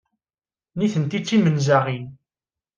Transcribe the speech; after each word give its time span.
Nitenti 0.77 1.19
d 1.23 1.23
timenzaɣin. 1.27 2.05